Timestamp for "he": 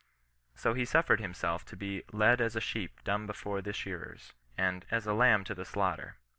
0.73-0.83